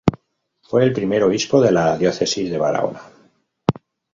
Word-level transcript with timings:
Fue 0.63 0.83
el 0.83 0.93
primer 0.93 1.21
obispo 1.21 1.61
de 1.61 1.71
la 1.71 1.95
diócesis 1.95 2.49
de 2.49 2.57
Barahona. 2.57 3.01